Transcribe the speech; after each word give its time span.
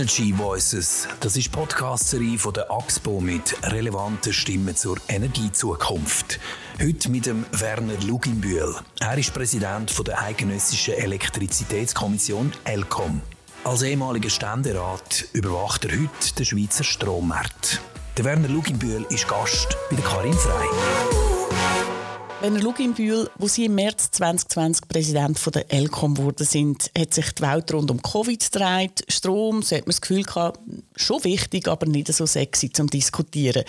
Energy 0.00 0.32
Voices, 0.34 1.06
das 1.20 1.36
ist 1.36 1.48
die 1.48 1.50
Podcast-Serie 1.50 2.38
von 2.38 2.54
der 2.54 2.70
AXPO 2.70 3.20
mit 3.20 3.54
relevanten 3.64 4.32
Stimmen 4.32 4.74
zur 4.74 4.96
Energiezukunft. 5.08 6.40
Heute 6.82 7.10
mit 7.10 7.26
dem 7.26 7.44
Werner 7.52 8.00
Luginbühl. 8.06 8.76
Er 8.98 9.18
ist 9.18 9.34
Präsident 9.34 9.92
der 10.06 10.22
Eidgenössischen 10.22 10.94
Elektrizitätskommission 10.94 12.50
ELCOM. 12.64 13.20
Als 13.62 13.82
ehemaliger 13.82 14.30
Ständerat 14.30 15.26
überwacht 15.34 15.84
er 15.84 15.90
heute 15.90 16.34
den 16.38 16.46
Schweizer 16.46 16.82
Strommarkt. 16.84 17.82
Der 18.16 18.24
Werner 18.24 18.48
Luginbühl 18.48 19.04
ist 19.10 19.28
Gast 19.28 19.76
bei 19.90 19.96
der 19.96 20.04
Karin 20.06 20.32
Frei. 20.32 21.29
Wenn 22.42 22.56
ihr 22.56 22.62
Luginbühl, 22.62 23.28
wo 23.36 23.48
Sie 23.48 23.66
im 23.66 23.74
März 23.74 24.12
2020 24.12 24.88
Präsident 24.88 25.38
von 25.38 25.52
der 25.52 25.70
ELCOM 25.70 26.14
geworden 26.14 26.46
sind, 26.46 26.90
hat 26.96 27.12
sich 27.12 27.32
die 27.32 27.42
Welt 27.42 27.70
rund 27.70 27.90
um 27.90 28.00
Covid 28.00 28.50
gedreht. 28.50 29.04
Strom, 29.08 29.60
so 29.60 29.76
hat 29.76 29.82
man 29.82 29.90
das 29.90 30.00
Gefühl 30.00 30.22
gehabt, 30.22 30.58
schon 30.96 31.22
wichtig, 31.24 31.68
aber 31.68 31.84
nicht 31.84 32.10
so 32.10 32.24
sexy 32.24 32.72
zum 32.72 32.86
Diskutieren. 32.86 33.64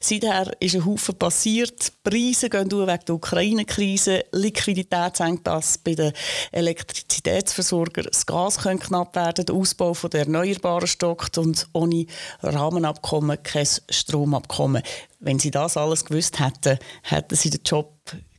Seither 0.00 0.50
ist 0.58 0.74
ein 0.74 0.86
Haufen 0.86 1.16
passiert. 1.16 1.92
Die 2.06 2.10
Preise 2.10 2.48
gehen 2.48 2.70
durch 2.70 2.88
wegen 2.88 3.04
der 3.04 3.14
Ukraine-Krise. 3.14 4.24
Liquidität 4.32 5.18
senkt 5.18 5.46
das 5.46 5.76
bei 5.76 5.94
den 5.94 6.14
Elektrizitätsversorgern. 6.50 8.06
Das 8.10 8.24
Gas 8.24 8.56
kann 8.56 8.80
knapp 8.80 9.14
werden. 9.16 9.44
Der 9.44 9.54
Ausbau 9.54 9.92
der 9.92 10.20
Erneuerbaren 10.20 10.86
stockt 10.86 11.36
und 11.36 11.68
ohne 11.74 12.06
Rahmenabkommen 12.42 13.42
kein 13.42 13.68
Stromabkommen. 13.90 14.82
Wenn 15.20 15.38
Sie 15.38 15.50
das 15.50 15.76
alles 15.76 16.06
gewusst 16.06 16.40
hätten, 16.40 16.78
hätten 17.02 17.36
Sie 17.36 17.50
den 17.50 17.60
Job 17.64 17.93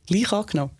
gleich 0.06 0.32
angenommen? 0.32 0.72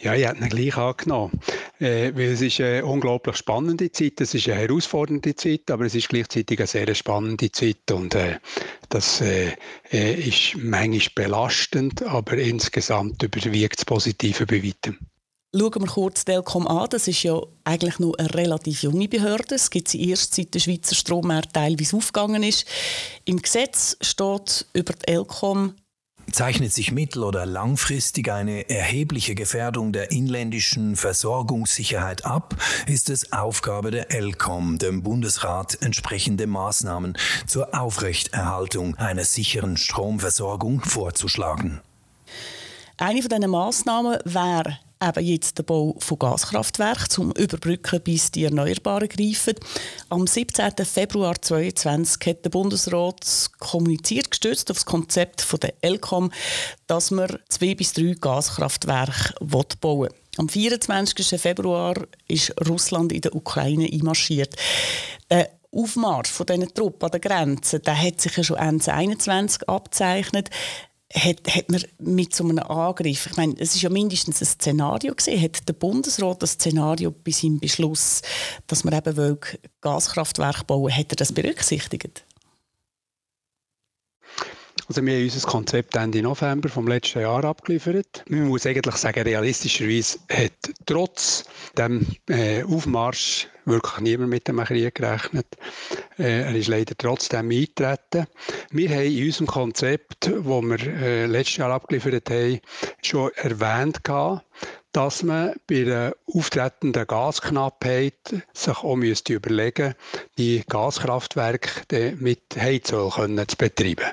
Ja, 0.00 0.14
ich 0.14 0.26
hätte 0.26 0.42
ihn 0.42 0.48
gleich 0.48 0.76
angenommen. 0.76 1.40
Äh, 1.80 2.14
weil 2.14 2.32
es 2.32 2.40
ist 2.40 2.60
eine 2.60 2.84
unglaublich 2.84 3.36
spannende 3.36 3.90
Zeit, 3.90 4.20
es 4.20 4.34
ist 4.34 4.48
eine 4.48 4.60
herausfordernde 4.60 5.34
Zeit, 5.34 5.70
aber 5.70 5.86
es 5.86 5.94
ist 5.94 6.08
gleichzeitig 6.08 6.58
eine 6.58 6.66
sehr 6.66 6.94
spannende 6.94 7.50
Zeit 7.50 7.90
und 7.90 8.14
äh, 8.14 8.38
das 8.88 9.20
äh, 9.20 9.52
äh 9.90 10.14
ist 10.14 10.56
manchmal 10.56 11.26
belastend, 11.26 12.02
aber 12.02 12.34
insgesamt 12.38 13.22
überwiegt 13.22 13.78
das 13.78 13.84
Positive 13.84 14.46
bei 14.46 14.62
weitem. 14.62 14.98
Schauen 15.56 15.82
wir 15.82 15.86
kurz 15.86 16.24
Delcom 16.24 16.66
an. 16.66 16.88
Das 16.90 17.06
ist 17.06 17.22
ja 17.22 17.40
eigentlich 17.62 18.00
nur 18.00 18.18
eine 18.18 18.34
relativ 18.34 18.82
junge 18.82 19.06
Behörde. 19.06 19.54
Es 19.54 19.70
gibt 19.70 19.86
sie 19.86 20.10
erst 20.10 20.34
seit 20.34 20.52
der 20.52 20.58
Schweizer 20.58 20.96
Strommarkt 20.96 21.52
teilweise 21.52 21.96
aufgegangen 21.96 22.42
ist. 22.42 22.66
Im 23.24 23.40
Gesetz 23.40 23.96
steht 24.00 24.66
über 24.72 24.94
die 24.94 25.12
Elcom 25.12 25.74
Zeichnet 26.32 26.72
sich 26.72 26.90
mittel- 26.92 27.22
oder 27.22 27.46
langfristig 27.46 28.30
eine 28.30 28.68
erhebliche 28.68 29.34
Gefährdung 29.34 29.92
der 29.92 30.10
inländischen 30.10 30.96
Versorgungssicherheit 30.96 32.24
ab, 32.24 32.56
ist 32.86 33.10
es 33.10 33.32
Aufgabe 33.32 33.90
der 33.90 34.10
ELCOM, 34.10 34.78
dem 34.78 35.02
Bundesrat 35.02 35.80
entsprechende 35.80 36.46
Maßnahmen 36.46 37.16
zur 37.46 37.78
Aufrechterhaltung 37.78 38.96
einer 38.96 39.24
sicheren 39.24 39.76
Stromversorgung 39.76 40.80
vorzuschlagen. 40.80 41.80
Eine 42.96 43.22
von 43.22 43.28
diesen 43.28 43.50
Massnahmen 43.50 44.18
wäre 44.24 44.78
eben 45.08 45.24
jetzt 45.24 45.58
der 45.58 45.62
Bau 45.64 45.96
von 45.98 46.18
Gaskraftwerken 46.18 47.10
zum 47.10 47.32
Überbrücken, 47.32 48.00
bis 48.02 48.30
die 48.30 48.44
Erneuerbaren 48.44 49.08
greifen. 49.08 49.54
Am 50.08 50.26
17. 50.26 50.72
Februar 50.84 51.40
2022 51.40 52.26
hat 52.26 52.44
der 52.44 52.50
Bundesrat 52.50 53.50
kommuniziert, 53.58 54.30
gestützt 54.30 54.70
auf 54.70 54.78
das 54.78 54.86
Konzept 54.86 55.40
von 55.40 55.60
der 55.60 55.74
ELCOM, 55.80 56.32
dass 56.86 57.10
man 57.10 57.38
zwei 57.48 57.74
bis 57.74 57.92
drei 57.92 58.14
Gaskraftwerke 58.20 59.34
bauen 59.40 59.64
will. 59.82 60.10
Am 60.36 60.48
24. 60.48 61.40
Februar 61.40 61.94
ist 62.26 62.52
Russland 62.68 63.12
in 63.12 63.20
der 63.20 63.34
Ukraine 63.34 63.88
einmarschiert. 63.90 64.56
Der 65.30 65.50
Aufmarsch 65.74 66.30
von 66.30 66.46
diesen 66.46 66.72
Truppen 66.72 67.04
an 67.04 67.10
der 67.10 67.20
Grenze 67.20 67.80
der 67.80 68.00
hat 68.00 68.20
sich 68.20 68.36
ja 68.36 68.44
schon 68.44 68.56
Ende 68.56 68.84
2021 68.84 69.68
abzeichnet 69.68 70.50
hat, 71.14 71.54
hat 71.54 71.70
man 71.70 71.82
mit 71.98 72.34
so 72.34 72.44
einem 72.44 72.58
Angriff, 72.58 73.26
ich 73.26 73.36
meine, 73.36 73.54
es 73.58 73.74
ist 73.74 73.82
ja 73.82 73.90
mindestens 73.90 74.40
ein 74.40 74.46
Szenario 74.46 75.14
gesehen, 75.14 75.40
hat 75.40 75.68
der 75.68 75.74
Bundesrat 75.74 76.42
das 76.42 76.52
Szenario 76.52 77.12
bei 77.12 77.30
seinem 77.30 77.60
Beschluss, 77.60 78.22
dass 78.66 78.84
man 78.84 78.94
eben 78.94 79.16
will, 79.16 79.38
Gaskraftwerke 79.80 80.64
bauen, 80.64 80.94
hat 80.94 81.12
er 81.12 81.16
das 81.16 81.32
berücksichtigt? 81.32 82.24
Also 84.86 85.04
wir 85.04 85.14
haben 85.14 85.22
unser 85.24 85.48
Konzept 85.48 85.96
Ende 85.96 86.20
November 86.20 86.68
vom 86.68 86.86
letzten 86.86 87.20
Jahr 87.20 87.42
abgeliefert. 87.44 88.22
Man 88.28 88.48
muss 88.48 88.66
eigentlich 88.66 88.96
sagen, 88.96 89.22
realistischerweise 89.22 90.18
hat 90.30 90.52
trotz 90.84 91.44
dem 91.78 92.06
äh, 92.28 92.62
Aufmarsch 92.64 93.48
wirklich 93.64 94.00
niemand 94.00 94.28
mit 94.28 94.46
dem 94.46 94.62
Krieg 94.62 94.94
gerechnet. 94.94 95.46
Äh, 96.18 96.42
er 96.42 96.54
ist 96.54 96.68
leider 96.68 96.94
trotzdem 96.98 97.50
eingetreten. 97.50 98.26
Wir 98.70 98.90
haben 98.90 99.06
in 99.06 99.24
unserem 99.24 99.46
Konzept, 99.46 100.26
das 100.26 100.44
wir 100.44 100.86
äh, 100.86 101.26
letztes 101.26 101.56
Jahr 101.56 101.70
abgeliefert 101.70 102.28
haben, 102.28 102.60
schon 103.02 103.30
erwähnt 103.36 104.04
gehabt, 104.04 104.44
dass 104.94 105.24
man 105.24 105.54
bei 105.66 105.82
der 105.82 106.16
auftretenden 106.32 107.06
Gasknappheit 107.06 108.14
sich 108.52 108.78
auch 108.78 108.94
müsste 108.94 109.34
überlegen 109.34 109.94
die 110.38 110.62
Gaskraftwerke 110.68 112.16
mit 112.18 112.42
Heizöl 112.56 113.10
zu 113.10 113.56
betreiben. 113.58 114.06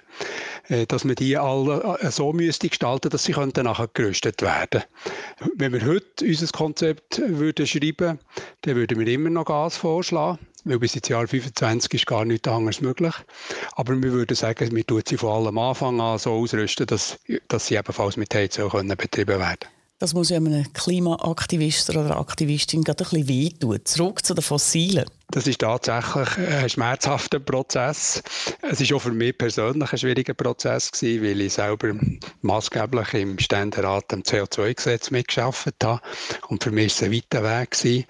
Äh, 0.69 0.87
dass 0.87 1.03
man 1.03 1.15
die 1.15 1.37
alle 1.37 1.99
äh, 2.01 2.09
so 2.09 2.33
müsste 2.33 2.67
gestalten, 2.67 3.09
dass 3.09 3.25
sie 3.25 3.33
könnten 3.33 3.65
nachher 3.65 3.89
gerüstet 3.93 4.41
werden. 4.41 4.83
Wenn 5.55 5.73
wir 5.73 5.85
heute 5.85 6.25
unser 6.25 6.47
Konzept 6.47 7.21
würden 7.23 7.67
schreiben, 7.67 8.19
dann 8.61 8.75
würden 8.75 8.99
wir 8.99 9.07
immer 9.07 9.29
noch 9.29 9.45
Gas 9.45 9.77
vorschlagen, 9.77 10.39
weil 10.63 10.79
bis 10.79 10.95
ins 10.95 11.09
Jahr 11.09 11.27
2025 11.27 11.93
ist 11.93 12.07
gar 12.07 12.25
nichts 12.25 12.47
anderes 12.47 12.81
möglich. 12.81 13.13
Aber 13.73 14.01
wir 14.01 14.11
würden 14.13 14.35
sagen, 14.35 14.75
wir 14.75 14.85
tun 14.87 15.03
sie 15.05 15.17
von 15.17 15.45
allem 15.45 15.57
Anfang 15.59 16.01
an 16.01 16.17
so 16.17 16.31
ausrüsten, 16.31 16.87
dass, 16.87 17.19
dass 17.49 17.67
sie 17.67 17.75
ebenfalls 17.75 18.17
mit 18.17 18.33
Heizöl 18.33 18.69
betrieben 18.69 19.39
werden 19.39 19.57
können. 19.59 19.80
Das 20.01 20.15
muss 20.15 20.29
ja 20.29 20.37
einem 20.37 20.73
Klimaaktivist 20.73 21.91
oder 21.91 22.17
Aktivistin 22.17 22.83
gerade 22.83 23.03
ein 23.03 23.09
bisschen 23.11 23.27
wehtun. 23.27 23.79
Zurück 23.83 24.25
zu 24.25 24.33
den 24.33 24.41
Fossilen. 24.41 25.05
Das 25.31 25.47
ist 25.47 25.61
tatsächlich 25.61 26.37
ein 26.37 26.69
schmerzhafter 26.69 27.39
Prozess. 27.39 28.21
Es 28.61 28.81
ist 28.81 28.91
auch 28.91 28.99
für 28.99 29.13
mich 29.13 29.37
persönlich 29.37 29.93
ein 29.93 29.97
schwieriger 29.97 30.33
Prozess 30.33 30.91
gewesen, 30.91 31.23
weil 31.23 31.41
ich 31.41 31.53
selber 31.53 31.93
maßgeblich 32.41 33.13
im 33.13 33.39
Ständerat 33.39 34.11
am 34.13 34.23
CO2-Gesetz 34.23 35.09
mitgeschafft 35.09 35.73
habe. 35.81 36.01
Und 36.49 36.61
für 36.61 36.71
mich 36.71 36.87
ist 36.87 37.01
es 37.01 37.03
ein 37.03 37.13
weiter 37.13 37.43
Weg 37.43 37.71
gewesen. 37.71 38.05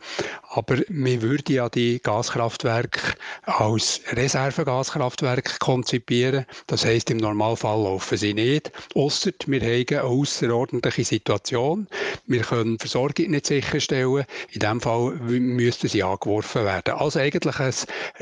Aber 0.54 0.80
wir 0.90 1.22
würden 1.22 1.54
ja 1.54 1.70
die 1.70 2.02
Gaskraftwerke 2.02 3.14
als 3.44 4.02
Reservegaskraftwerke 4.12 5.59
konzipieren. 5.59 6.46
Das 6.68 6.84
heißt, 6.84 7.09
im 7.12 7.18
Normalfall 7.18 7.84
laufen 7.84 8.18
sie 8.18 8.34
nicht. 8.34 8.72
Ausser 8.96 9.32
wir 9.46 9.62
haben 9.62 9.86
eine 9.90 10.03
außerordentliche 10.03 11.06
Situation. 11.06 11.88
Wir 12.26 12.42
können 12.42 12.80
Versorgung 12.80 13.30
nicht 13.30 13.46
sicherstellen. 13.46 14.26
In 14.52 14.59
diesem 14.59 14.82
Fall 14.82 15.12
müssten 15.22 15.88
sie 15.88 16.03
angeworfen 16.03 16.66
werden. 16.66 16.96
Also 16.96 17.10
eigentlich 17.17 17.59
ein 17.59 17.73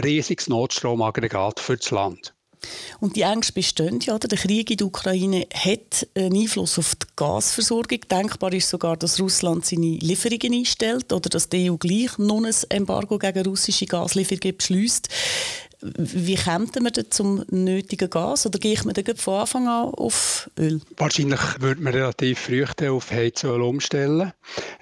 riesiges 0.03 0.47
Notstromaggregat 0.47 1.59
für 1.59 1.77
das 1.77 1.91
Land. 1.91 2.33
Und 2.99 3.15
die 3.15 3.21
Ängste 3.21 3.53
bestehen 3.53 3.99
ja. 4.01 4.17
Der 4.19 4.37
Krieg 4.37 4.69
in 4.69 4.77
der 4.77 4.87
Ukraine 4.87 5.47
hat 5.53 6.07
einen 6.15 6.35
Einfluss 6.35 6.77
auf 6.77 6.95
die 6.95 7.07
Gasversorgung. 7.15 7.99
Denkbar 8.11 8.53
ist 8.53 8.69
sogar, 8.69 8.97
dass 8.97 9.19
Russland 9.19 9.65
seine 9.65 9.97
Lieferungen 9.97 10.53
einstellt 10.53 11.13
oder 11.13 11.29
dass 11.29 11.49
die 11.49 11.71
EU 11.71 11.77
gleich 11.77 12.17
noch 12.17 12.43
ein 12.43 12.53
Embargo 12.69 13.17
gegen 13.17 13.45
russische 13.45 13.85
Gaslieferungen 13.85 14.57
beschließt. 14.57 15.07
Wie 15.81 16.35
kommt 16.35 16.75
man 16.81 16.91
denn 16.91 17.09
zum 17.09 17.45
nötigen 17.49 18.09
Gas? 18.09 18.45
Oder 18.45 18.59
gehe 18.59 18.73
ich 18.73 18.83
mir 18.83 18.91
dann 18.91 19.15
von 19.15 19.35
Anfang 19.35 19.67
an 19.67 19.93
auf 19.93 20.49
Öl? 20.59 20.81
Wahrscheinlich 20.97 21.39
würde 21.59 21.81
man 21.81 21.93
relativ 21.93 22.39
früh 22.39 22.65
auf 22.89 23.11
Heizöl 23.11 23.61
umstellen. 23.61 24.33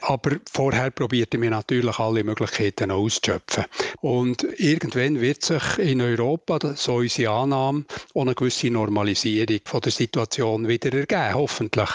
Aber 0.01 0.37
vorher 0.51 0.89
probierte 0.89 1.37
man 1.37 1.51
natürlich 1.51 1.99
alle 1.99 2.23
Möglichkeiten 2.23 2.89
auszuschöpfen. 2.89 3.65
Und 4.01 4.43
irgendwann 4.57 5.21
wird 5.21 5.43
sich 5.43 5.77
in 5.77 6.01
Europa, 6.01 6.59
so 6.75 6.95
unsere 6.95 7.31
Annahme, 7.31 7.85
auch 8.15 8.21
eine 8.21 8.33
gewisse 8.33 8.71
Normalisierung 8.71 9.59
von 9.65 9.81
der 9.81 9.91
Situation 9.91 10.67
wieder 10.67 10.91
ergeben, 10.93 11.35
hoffentlich. 11.35 11.89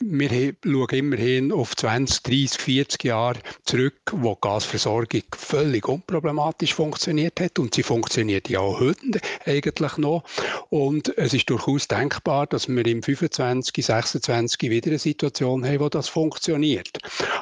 Wir 0.00 0.54
schauen 0.62 0.88
immerhin 0.90 1.52
auf 1.52 1.74
20, 1.74 2.22
30, 2.22 2.60
40 2.60 3.04
Jahre 3.04 3.38
zurück, 3.64 3.94
wo 4.12 4.34
die 4.34 4.40
Gasversorgung 4.42 5.22
völlig 5.34 5.88
unproblematisch 5.88 6.74
funktioniert 6.74 7.40
hat 7.40 7.58
und 7.58 7.74
sie 7.74 7.82
funktioniert 7.82 8.41
ja 8.48 8.60
auch 8.60 8.80
heute 8.80 9.20
eigentlich 9.44 9.96
noch. 9.96 10.24
Und 10.70 11.16
es 11.16 11.34
ist 11.34 11.48
durchaus 11.50 11.88
denkbar, 11.88 12.46
dass 12.46 12.68
wir 12.68 12.86
im 12.86 13.02
25, 13.02 13.84
26 13.84 14.70
wieder 14.70 14.88
eine 14.88 14.98
Situation 14.98 15.64
haben, 15.64 15.80
wo 15.80 15.88
das 15.88 16.08
funktioniert. 16.08 16.98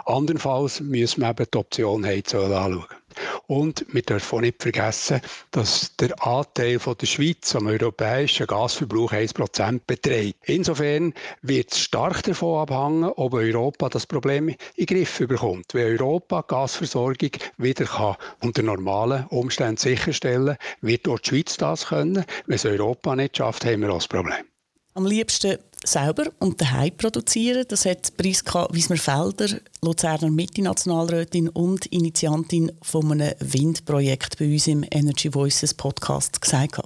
Andernfalls 0.06 0.80
müssen 0.80 1.20
wir 1.20 1.30
eben 1.30 1.46
die 1.52 1.58
Option 1.58 2.04
Heizöl 2.04 2.52
anschauen. 2.52 2.99
Und 3.46 3.84
wir 3.88 4.02
dürfen 4.02 4.36
auch 4.36 4.40
nicht 4.40 4.62
vergessen, 4.62 5.20
dass 5.50 5.96
der 5.96 6.24
Anteil 6.24 6.78
von 6.78 6.96
der 6.96 7.06
Schweiz 7.06 7.54
am 7.54 7.66
europäischen 7.66 8.46
Gasverbrauch 8.46 9.12
1% 9.12 9.80
beträgt. 9.86 10.38
Insofern 10.44 11.14
wird 11.42 11.72
es 11.72 11.80
stark 11.80 12.22
davon 12.22 12.60
abhängen, 12.60 13.04
ob 13.04 13.34
Europa 13.34 13.88
das 13.88 14.06
Problem 14.06 14.48
in 14.48 14.56
den 14.78 14.86
Griff 14.86 15.18
bekommt. 15.18 15.74
Wenn 15.74 15.98
Europa 15.98 16.42
die 16.42 16.48
Gasversorgung 16.48 17.30
wieder 17.58 17.84
kann, 17.84 18.16
unter 18.40 18.62
normalen 18.62 19.26
Umständen 19.26 19.76
sicherstellen 19.76 20.56
kann, 20.56 20.88
wird 20.88 21.08
auch 21.08 21.18
die 21.18 21.30
Schweiz 21.30 21.56
das 21.56 21.86
können. 21.88 22.24
Wenn 22.46 22.56
es 22.56 22.64
Europa 22.64 23.16
nicht 23.16 23.36
schafft, 23.36 23.64
haben 23.64 23.82
wir 23.82 23.90
auch 23.90 23.98
das 23.98 24.08
Problem. 24.08 24.44
Am 24.94 25.06
liebsten 25.06 25.58
selber 25.84 26.24
und 26.40 26.60
daheim 26.60 26.96
produzieren. 26.96 27.64
Das 27.68 27.84
hat 27.84 28.16
Priska 28.16 28.66
Wiesmer-Felder, 28.72 29.60
Luzerner 29.82 30.30
Mitte-Nationalrätin 30.30 31.48
und 31.48 31.86
Initiantin 31.86 32.72
von 32.82 33.12
einem 33.12 33.34
Windprojekt 33.38 34.38
bei 34.38 34.46
uns 34.52 34.66
im 34.66 34.84
Energy 34.90 35.32
Voices 35.32 35.74
Podcast 35.74 36.40
gesagt. 36.40 36.80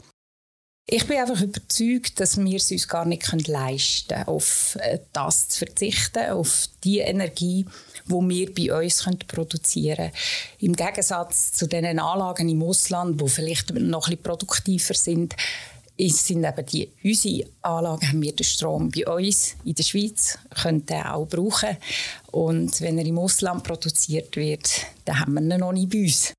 Ich 0.86 1.06
bin 1.06 1.16
einfach 1.16 1.40
überzeugt, 1.40 2.20
dass 2.20 2.36
wir 2.36 2.56
es 2.56 2.70
uns 2.70 2.86
gar 2.86 3.06
nicht 3.06 3.26
leisten 3.48 4.08
können, 4.08 4.28
auf 4.28 4.76
äh, 4.80 4.98
das 5.14 5.48
zu 5.48 5.60
verzichten, 5.60 6.30
auf 6.30 6.68
die 6.84 6.98
Energie, 6.98 7.64
die 8.06 8.12
wir 8.12 8.54
bei 8.54 8.84
uns 8.84 9.02
produzieren 9.26 9.96
können. 9.96 10.12
Im 10.58 10.76
Gegensatz 10.76 11.52
zu 11.52 11.66
den 11.66 11.86
Anlagen 11.98 12.50
im 12.50 12.62
Ausland, 12.62 13.18
die 13.18 13.28
vielleicht 13.30 13.72
noch 13.72 14.08
ein 14.08 14.10
bisschen 14.10 14.22
produktiver 14.22 14.92
sind, 14.92 15.34
sind 15.98 16.44
eben 16.44 16.66
die, 16.66 16.90
unsere 17.02 17.48
Anlagen 17.62 18.08
haben 18.08 18.22
wir 18.22 18.34
den 18.34 18.44
Strom 18.44 18.90
bei 18.90 19.06
uns 19.06 19.54
in 19.64 19.74
der 19.74 19.84
Schweiz, 19.84 20.38
können 20.62 20.84
den 20.86 21.02
auch 21.02 21.26
brauchen. 21.26 21.76
Und 22.32 22.80
wenn 22.80 22.98
er 22.98 23.06
im 23.06 23.18
Ausland 23.18 23.62
produziert 23.62 24.34
wird, 24.36 24.68
dann 25.04 25.20
haben 25.20 25.34
wir 25.34 25.40
ihn 25.40 25.60
noch 25.60 25.72
nicht 25.72 25.90
bei 25.90 26.02
uns. 26.02 26.32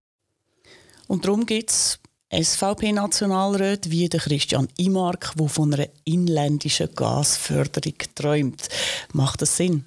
Und 1.07 1.23
darum 1.23 1.45
gibt 1.45 1.71
es 1.71 1.99
SVP-Nationalräte 2.31 3.91
wie 3.91 4.09
der 4.09 4.19
Christian 4.19 4.67
Imark, 4.77 5.33
der 5.37 5.47
von 5.47 5.73
einer 5.73 5.87
inländischen 6.03 6.93
Gasförderung 6.93 7.95
träumt. 8.15 8.67
Macht 9.13 9.41
das 9.41 9.55
Sinn? 9.55 9.85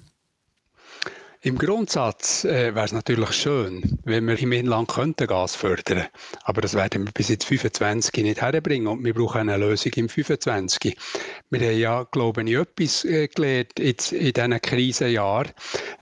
Im 1.41 1.57
Grundsatz 1.57 2.43
äh, 2.43 2.75
wäre 2.75 2.83
es 2.83 2.91
natürlich 2.91 3.31
schön, 3.31 3.97
wenn 4.03 4.27
wir 4.27 4.37
im 4.37 4.51
Inland 4.51 4.89
könnten 4.89 5.25
Gas 5.25 5.55
fördern 5.55 6.07
Aber 6.43 6.59
das 6.59 6.73
werden 6.73 7.05
wir 7.05 7.13
bis 7.13 7.29
jetzt 7.29 7.45
25 7.45 8.25
nicht 8.25 8.41
herbringen 8.41 8.87
und 8.87 9.05
wir 9.05 9.13
brauchen 9.13 9.47
eine 9.47 9.55
Lösung 9.55 9.93
im 9.95 10.09
25. 10.09 10.97
Wir 11.49 11.59
haben 11.61 11.79
ja, 11.79 12.03
glaube 12.11 12.43
ich, 12.43 12.57
etwas 12.57 13.05
äh, 13.05 13.29
gelernt 13.29 13.79
jetzt 13.79 14.11
in 14.11 14.33
diesen 14.33 14.61
Krisenjahren, 14.61 15.53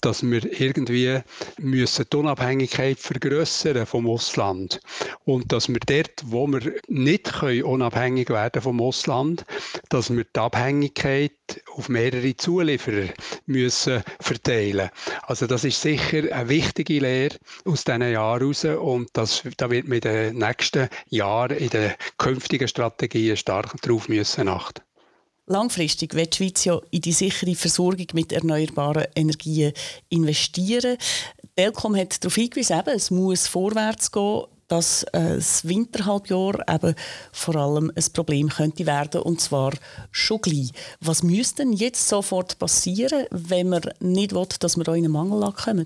dass 0.02 0.24
wir 0.24 0.60
irgendwie 0.60 1.20
müssen 1.60 2.06
die 2.12 2.18
Unabhängigkeit 2.18 2.98
vergrößern 2.98 3.86
vom 3.86 4.10
Ausland 4.10 4.80
und 5.24 5.52
dass 5.52 5.70
wir 5.70 5.80
dort, 5.86 6.24
wo 6.26 6.48
wir 6.48 6.62
nicht 6.88 7.32
können, 7.32 7.62
unabhängig 7.62 8.32
werden 8.32 8.64
vom 8.64 8.82
Ausland, 8.82 9.46
dass 9.90 10.10
wir 10.10 10.24
die 10.24 10.40
Abhängigkeit 10.40 11.32
auf 11.76 11.90
mehrere 11.90 12.36
Zulieferer 12.36 13.10
müssen 13.46 14.02
verteilen. 14.20 14.90
Also 15.28 15.46
das 15.46 15.66
ist 15.66 15.82
sicher 15.82 16.32
eine 16.32 16.48
wichtige 16.48 17.00
Lehre 17.00 17.36
aus 17.66 17.84
diesen 17.84 18.02
Jahren 18.02 18.40
heraus 18.40 18.64
und 18.64 19.10
das, 19.12 19.44
da 19.58 19.70
wird 19.70 19.86
in 19.88 20.00
den 20.00 20.38
nächsten 20.38 20.88
Jahren 21.10 21.58
in 21.58 21.70
den 21.70 21.92
künftigen 22.18 22.70
Strategien 22.70 23.36
stark 23.36 23.76
darauf 23.82 24.08
müssen 24.08 24.48
achten. 24.48 24.82
Langfristig 25.46 26.14
wird 26.14 26.40
die 26.40 26.46
Schweiz 26.46 26.64
ja 26.64 26.80
in 26.92 27.02
die 27.02 27.12
sichere 27.12 27.56
Versorgung 27.56 28.08
mit 28.14 28.32
erneuerbaren 28.32 29.08
Energien 29.16 29.74
investieren. 30.08 30.98
Telkom 31.58 31.98
hat 31.98 32.24
darauf 32.24 32.36
hingewiesen, 32.36 32.82
es 32.86 33.12
muss 33.12 33.48
vorwärts 33.48 34.10
gehen 34.10 34.44
dass 34.68 35.04
äh, 35.04 35.36
das 35.36 35.68
Winterhalbjahr 35.68 36.64
eben 36.70 36.96
vor 37.32 37.56
allem 37.56 37.92
ein 37.96 38.14
Problem 38.14 38.50
könnte 38.50 38.86
werden 38.86 39.22
und 39.22 39.42
zwar 39.42 39.74
schon 40.12 40.42
gleich. 40.42 40.72
Was 41.00 41.24
müsste 41.24 41.64
denn 41.64 41.74
jetzt 41.74 42.08
sofort 42.08 42.60
passieren, 42.60 43.26
wenn 43.32 43.70
man 43.70 43.82
nicht 44.00 44.34
will, 44.34 44.48
dass 44.60 44.78
wir 44.78 44.88
auch 44.88 44.94
in 44.94 45.06
einen 45.06 45.14
Mangel 45.14 45.52
kommen? 45.52 45.86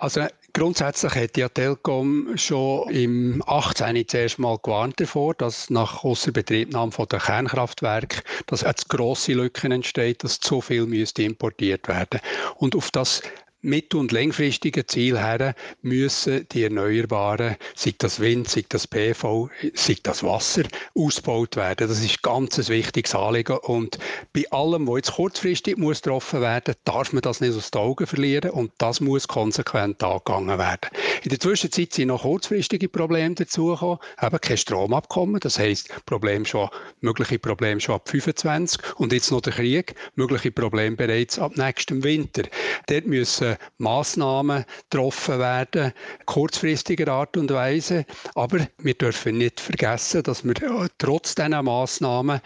Also 0.00 0.26
grundsätzlich 0.54 1.14
hat 1.14 1.36
ja 1.36 1.50
Telkom 1.50 2.34
schon 2.38 2.88
im 2.88 3.42
18. 3.46 4.08
zuerst 4.08 4.38
mal 4.38 4.58
gewarnt 4.62 4.98
davor, 4.98 5.34
dass 5.34 5.68
nach 5.68 6.02
Außerbetriebnahme 6.02 6.90
von 6.90 7.06
der 7.08 7.18
Kernkraftwerke 7.18 8.22
dass 8.46 8.62
jetzt 8.62 8.88
grosse 8.88 9.34
Lücken 9.34 9.72
entsteht, 9.72 10.24
dass 10.24 10.40
zu 10.40 10.62
viel 10.62 10.86
müsste 10.86 11.22
importiert 11.22 11.86
werden. 11.86 12.20
Und 12.56 12.74
auf 12.74 12.90
das 12.90 13.20
mittel- 13.62 14.00
und 14.00 14.12
langfristige 14.12 14.86
Ziel 14.86 15.18
her 15.18 15.54
müssen 15.82 16.46
die 16.48 16.64
Erneuerbaren, 16.64 17.56
sei 17.74 17.94
das 17.98 18.20
Wind, 18.20 18.48
sei 18.48 18.64
das 18.68 18.86
PV, 18.86 19.50
sei 19.74 19.96
das 20.02 20.22
Wasser, 20.22 20.62
ausgebaut 20.94 21.56
werden. 21.56 21.88
Das 21.88 22.02
ist 22.02 22.22
ganz 22.22 22.58
ein 22.58 22.68
wichtiges 22.68 23.14
Anliegen. 23.14 23.58
Und 23.58 23.98
bei 24.32 24.44
allem, 24.50 24.88
was 24.88 24.96
jetzt 24.96 25.12
kurzfristig 25.12 25.76
muss 25.76 26.02
getroffen 26.02 26.40
werden, 26.40 26.74
darf 26.84 27.12
man 27.12 27.22
das 27.22 27.40
nicht 27.40 27.56
aus 27.56 27.70
den 27.70 27.80
Augen 27.80 28.06
verlieren 28.06 28.50
und 28.50 28.72
das 28.78 29.00
muss 29.00 29.28
konsequent 29.28 30.02
angegangen 30.02 30.58
werden. 30.58 30.90
In 31.22 31.30
der 31.30 31.40
Zwischenzeit 31.40 31.92
sind 31.92 32.08
noch 32.08 32.22
kurzfristige 32.22 32.88
Probleme 32.88 33.34
dazugekommen, 33.34 33.98
eben 34.22 34.40
kein 34.40 34.56
Stromabkommen, 34.56 35.40
das 35.40 35.58
heisst 35.58 35.90
Problem 36.06 36.44
schon, 36.44 36.68
mögliche 37.00 37.38
Probleme 37.38 37.80
schon 37.80 37.96
ab 37.96 38.08
25 38.08 38.80
und 38.96 39.12
jetzt 39.12 39.30
noch 39.30 39.40
der 39.40 39.52
Krieg, 39.52 39.94
mögliche 40.14 40.50
Probleme 40.50 40.96
bereits 40.96 41.38
ab 41.38 41.56
nächstem 41.56 42.02
Winter. 42.02 42.42
Dort 42.86 43.06
müssen 43.06 43.49
Massnahmen 43.78 44.64
getroffen 44.90 45.38
werden, 45.38 45.92
kurzfristiger 46.26 47.12
Art 47.12 47.36
und 47.36 47.50
Weise. 47.50 48.04
Aber 48.34 48.66
wir 48.78 48.94
dürfen 48.94 49.38
nicht 49.38 49.60
vergessen, 49.60 50.22
dass 50.22 50.44
wir 50.44 50.60
äh, 50.62 50.88
trotz 50.98 51.34
dieser 51.34 51.62
Massnahmen 51.62 52.40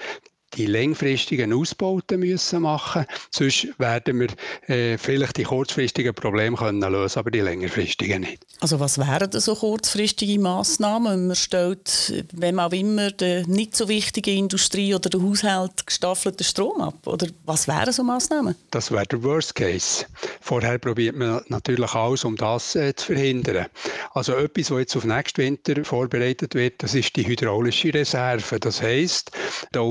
die 0.56 0.66
längfristigen 0.66 1.52
Ausbauten 1.52 2.20
müssen 2.20 2.62
machen 2.62 3.06
Sonst 3.30 3.68
werden 3.78 4.20
wir 4.20 4.28
äh, 4.68 4.98
vielleicht 4.98 5.36
die 5.36 5.44
kurzfristigen 5.44 6.14
Probleme 6.14 6.56
können 6.56 6.80
lösen 6.80 7.18
aber 7.18 7.30
die 7.30 7.40
längerfristigen 7.40 8.22
nicht. 8.22 8.44
Also 8.60 8.80
was 8.80 8.98
wären 8.98 9.30
denn 9.30 9.40
so 9.40 9.54
kurzfristige 9.54 10.38
Massnahmen? 10.38 11.26
Man 11.26 11.36
stellt, 11.36 12.24
wenn 12.32 12.58
auch 12.60 12.72
immer, 12.72 13.10
der 13.10 13.46
nicht 13.46 13.76
so 13.76 13.88
wichtige 13.88 14.32
Industrie 14.32 14.94
oder 14.94 15.10
der 15.10 15.22
Haushalt 15.22 15.86
gestaffelten 15.86 16.44
Strom 16.44 16.80
ab? 16.80 17.06
Oder 17.06 17.26
was 17.44 17.68
wären 17.68 17.92
so 17.92 18.02
Massnahmen? 18.02 18.54
Das 18.70 18.90
wäre 18.90 19.06
der 19.06 19.22
Worst 19.22 19.54
Case. 19.54 20.06
Vorher 20.40 20.78
probiert 20.78 21.16
man 21.16 21.42
natürlich 21.48 21.92
alles, 21.94 22.24
um 22.24 22.36
das 22.36 22.76
äh, 22.76 22.94
zu 22.94 23.06
verhindern. 23.06 23.66
Also 24.12 24.34
etwas, 24.34 24.70
was 24.70 24.78
jetzt 24.78 24.96
auf 24.96 25.04
nächsten 25.04 25.42
Winter 25.42 25.84
vorbereitet 25.84 26.54
wird, 26.54 26.82
das 26.82 26.94
ist 26.94 27.16
die 27.16 27.26
hydraulische 27.26 27.92
Reserve. 27.92 28.60
Das 28.60 28.80
heisst, 28.80 29.30
der 29.74 29.82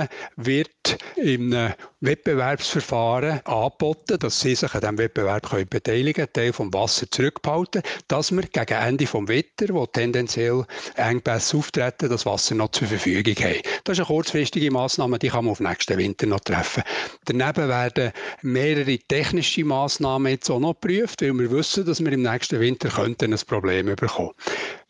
Unternehmen 0.00 0.08
wird 0.36 0.98
im 1.16 1.72
Wettbewerbsverfahren 2.00 3.44
angeboten, 3.44 4.18
dass 4.18 4.40
sie 4.40 4.54
sich 4.54 4.72
an 4.74 4.80
diesem 4.80 4.98
Wettbewerb 4.98 5.48
können 5.48 5.68
beteiligen 5.68 6.12
können, 6.14 6.32
Teil 6.32 6.52
vom 6.52 6.72
Wasser 6.72 7.10
zurückbehalten, 7.10 7.82
dass 8.08 8.32
wir 8.32 8.42
gegen 8.42 8.74
Ende 8.74 9.04
des 9.04 9.14
Wetter, 9.14 9.74
wo 9.74 9.86
tendenziell 9.86 10.64
Engpässe 10.96 11.56
auftreten, 11.58 12.08
das 12.08 12.24
Wasser 12.26 12.54
noch 12.54 12.70
zur 12.70 12.88
Verfügung 12.88 13.34
haben. 13.44 13.60
Das 13.84 13.98
ist 13.98 14.00
eine 14.00 14.06
kurzfristige 14.06 14.70
Massnahme, 14.70 15.18
die 15.18 15.28
kann 15.28 15.44
man 15.44 15.52
auf 15.52 15.60
nächsten 15.60 15.98
Winter 15.98 16.26
noch 16.26 16.40
treffen. 16.40 16.82
Daneben 17.26 17.68
werden 17.68 18.12
mehrere 18.42 18.98
technische 18.98 19.64
Massnahmen 19.64 20.32
jetzt 20.32 20.50
auch 20.50 20.60
noch 20.60 20.80
geprüft, 20.80 21.22
weil 21.22 21.38
wir 21.38 21.50
wissen, 21.50 21.84
dass 21.84 22.02
wir 22.02 22.12
im 22.12 22.22
nächsten 22.22 22.60
Winter 22.60 22.88
könnten 22.88 23.32
ein 23.32 23.40
Problem 23.46 23.86
bekommen 23.86 24.32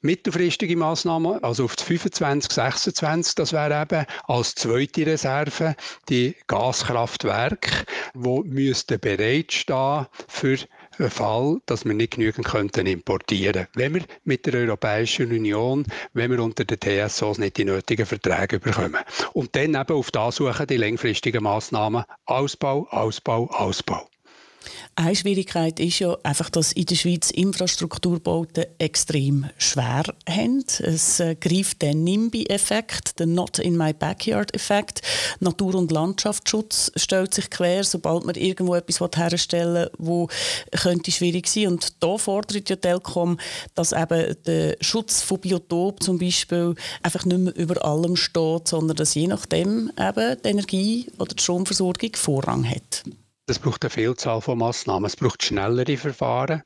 mittelfristige 0.03 0.77
Massnahmen, 0.77 1.43
also 1.43 1.65
auf 1.65 1.77
die 1.77 1.85
25, 1.85 2.53
26, 2.53 3.35
das 3.35 3.53
wäre 3.53 3.83
eben 3.83 4.07
als 4.27 4.55
zweite 4.55 5.07
Reserve 5.07 5.77
die 6.09 6.35
Gaskraftwerke, 6.47 7.71
die 8.15 8.43
müssten 8.45 8.99
bereitstehen 8.99 10.07
für 10.29 10.57
den 10.99 11.11
Fall, 11.11 11.61
dass 11.67 11.85
wir 11.85 11.95
nicht 11.95 12.15
genügend 12.15 12.47
könnten 12.47 12.87
importieren 12.87 13.67
Wenn 13.75 13.95
wir 13.95 14.03
mit 14.25 14.47
der 14.47 14.55
Europäischen 14.55 15.31
Union, 15.31 15.87
wenn 16.13 16.31
wir 16.31 16.43
unter 16.43 16.65
den 16.65 16.79
TSOs 16.79 17.39
nicht 17.39 17.57
die 17.57 17.65
nötigen 17.65 18.07
Verträge 18.07 18.59
bekommen. 18.59 18.99
Und 19.33 19.57
dann 19.57 19.75
eben 19.75 19.97
auf 19.97 20.11
das 20.11 20.37
suchen 20.37 20.67
die 20.67 20.77
langfristigen 20.77 21.43
Massnahmen 21.43 22.05
Ausbau, 22.27 22.87
Ausbau, 22.91 23.47
Ausbau. 23.47 24.09
Eine 24.95 25.17
Schwierigkeit 25.17 25.81
ist 25.81 25.99
ja 26.01 26.17
einfach, 26.23 26.51
dass 26.51 26.73
in 26.73 26.85
der 26.85 26.95
Schweiz 26.95 27.31
Infrastrukturbauten 27.31 28.67
extrem 28.79 29.47
schwer 29.57 30.03
haben. 30.29 30.65
Es 30.81 31.21
äh, 31.21 31.37
greift 31.37 31.81
den 31.81 32.05
NIMBY-Effekt, 32.05 33.19
den 33.19 33.35
Not 33.35 33.59
in 33.59 33.77
my 33.77 33.95
Backyard-Effekt. 33.95 35.01
Natur- 35.41 35.77
und 35.77 35.91
Landschaftsschutz 35.91 36.93
stellt 36.97 37.33
sich 37.33 37.49
quer, 37.49 37.85
sobald 37.85 38.27
man 38.27 38.35
irgendwo 38.35 38.75
etwas 38.75 39.01
herstellen 39.17 39.85
will, 39.85 39.91
wo 39.99 40.29
könnte 40.73 41.11
schwierig 41.11 41.49
sein. 41.49 41.69
Und 41.69 42.03
da 42.03 42.19
fordert 42.19 42.69
ja 42.69 42.77
Telkom, 42.77 43.39
dass 43.75 43.93
eben 43.93 44.37
der 44.45 44.77
Schutz 44.81 45.23
von 45.23 45.41
Biotop 45.41 46.03
zum 46.03 46.19
Beispiel 46.19 46.75
einfach 47.03 47.25
nicht 47.25 47.39
mehr 47.39 47.57
über 47.57 47.83
allem 47.85 48.17
steht, 48.17 48.69
sondern 48.69 48.97
dass 48.97 49.15
je 49.15 49.27
nachdem 49.27 49.91
eben 49.99 50.37
die 50.45 50.49
Energie 50.49 51.07
oder 51.19 51.35
die 51.35 51.43
Stromversorgung 51.43 52.11
Vorrang 52.17 52.69
hat. 52.69 53.05
Es 53.51 53.59
braucht 53.59 53.83
eine 53.83 53.91
Vielzahl 53.91 54.41
von 54.41 54.59
Massnahmen. 54.59 55.07
Es 55.07 55.17
braucht 55.17 55.43
schnellere 55.43 55.97
Verfahren 55.97 56.63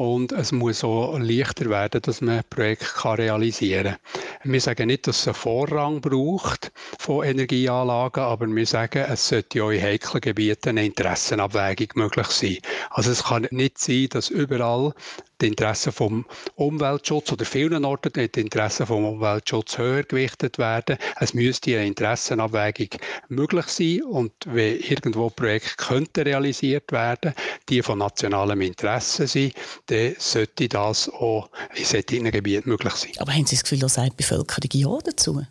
und 0.00 0.32
es 0.32 0.50
muss 0.50 0.82
auch 0.82 1.18
leichter 1.18 1.68
werden, 1.68 2.00
dass 2.00 2.22
man 2.22 2.40
Projekte 2.48 3.18
realisieren 3.18 3.96
kann. 4.42 4.52
Wir 4.52 4.60
sagen 4.62 4.86
nicht, 4.86 5.06
dass 5.06 5.18
es 5.18 5.28
einen 5.28 5.34
Vorrang 5.34 6.00
braucht 6.00 6.72
von 6.98 7.22
Energieanlagen, 7.22 8.22
aber 8.22 8.46
wir 8.46 8.64
sagen, 8.64 9.04
es 9.10 9.28
sollte 9.28 9.62
auch 9.62 9.68
in 9.68 9.82
heiklen 9.82 10.22
Gebieten 10.22 10.70
eine 10.70 10.86
Interessenabwägung 10.86 11.88
möglich 11.96 12.28
sein. 12.28 12.56
Also 12.88 13.10
es 13.10 13.24
kann 13.24 13.46
nicht 13.50 13.76
sein, 13.76 14.06
dass 14.08 14.30
überall 14.30 14.94
die 15.40 15.48
Interessen 15.48 15.92
vom 15.92 16.26
Umweltschutz 16.56 17.32
oder 17.32 17.44
vielen 17.44 17.84
Orten 17.84 18.12
die 18.12 18.40
Interessen 18.40 18.86
vom 18.86 19.04
Umweltschutz 19.04 19.78
höher 19.78 20.02
gewichtet 20.02 20.58
werden. 20.58 20.98
Es 21.18 21.34
müsste 21.34 21.76
eine 21.76 21.86
Interessenabwägung 21.86 22.88
möglich 23.28 23.66
sein 23.66 24.02
und 24.02 24.32
wenn 24.46 24.78
irgendwo 24.80 25.30
Projekte 25.30 25.76
könnten 25.76 26.22
realisiert 26.22 26.92
werden, 26.92 27.34
die 27.68 27.82
von 27.82 27.98
nationalem 27.98 28.60
Interesse 28.60 29.26
sind, 29.26 29.54
dann 29.90 30.14
sollte 30.18 30.68
das 30.68 31.08
auch 31.08 31.50
in 31.74 31.84
solchen 31.84 32.30
Gebieten 32.30 32.68
möglich 32.68 32.94
sein. 32.94 33.12
Aber 33.18 33.32
haben 33.32 33.46
Sie 33.46 33.56
das 33.56 33.64
Gefühl, 33.64 33.80
da 33.80 33.88
sagt 33.88 34.12
die 34.12 34.16
Bevölkerung 34.16 34.70
Ja 34.72 34.98
dazu? 35.04 35.42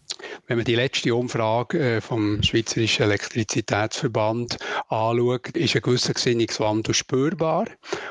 Wenn 0.48 0.58
man 0.58 0.66
die 0.66 0.76
letzte 0.76 1.14
Umfrage 1.14 1.98
äh, 1.98 2.02
vom 2.02 2.42
Schweizerischen 2.44 3.04
Elektrizitätsverband 3.04 4.58
anschaut, 4.88 5.50
ist 5.50 5.76
ein 5.76 5.82
gewisser 5.82 6.14
Gesinnungswandel 6.14 6.94
spürbar. 6.94 7.68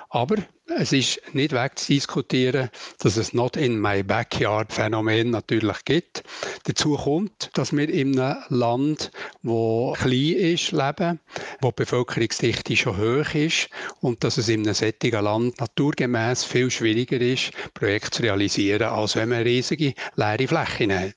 Aber 0.09 0.37
es 0.77 0.93
ist 0.93 1.21
nicht 1.33 1.53
wegzudiskutieren, 1.53 2.71
dass 2.99 3.17
es 3.17 3.33
not 3.33 3.57
in 3.57 3.81
my 3.81 4.03
backyard 4.03 4.73
Phänomen 4.73 5.31
natürlich 5.31 5.85
gibt. 5.85 6.23
Dazu 6.65 6.97
kommt, 6.97 7.51
dass 7.55 7.73
wir 7.73 7.89
in 7.89 8.19
einem 8.19 8.43
Land, 8.49 9.11
wo 9.43 9.95
klein 9.95 10.35
ist, 10.35 10.73
leben, 10.73 11.21
wo 11.61 11.71
die 11.71 11.77
Bevölkerungsdichte 11.77 12.77
schon 12.77 12.99
hoch 12.99 13.35
ist 13.35 13.69
und 14.01 14.23
dass 14.25 14.37
es 14.39 14.49
in 14.49 14.63
einem 14.63 14.75
sättigen 14.75 15.25
Land 15.25 15.61
naturgemäß 15.61 16.45
viel 16.45 16.71
schwieriger 16.71 17.21
ist, 17.21 17.53
Projekte 17.75 18.11
zu 18.11 18.23
realisieren, 18.23 18.89
als 18.89 19.17
wenn 19.17 19.31
man 19.31 19.43
riesige 19.43 19.95
leere 20.17 20.49
Flächen 20.49 20.93
hat. 20.93 21.15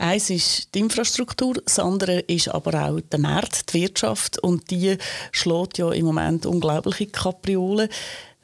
Eins 0.00 0.30
ist 0.30 0.74
die 0.74 0.80
Infrastruktur, 0.80 1.54
das 1.54 1.80
andere 1.80 2.20
ist 2.20 2.48
aber 2.48 2.88
auch 2.88 3.00
der 3.00 3.18
Markt, 3.18 3.72
die 3.72 3.82
Wirtschaft 3.82 4.38
und 4.38 4.70
die 4.70 4.96
schlägt 5.32 5.78
ja 5.78 5.90
im 5.90 6.06
Moment 6.06 6.46
unglaubliche 6.46 7.08
Kapriolen. 7.08 7.88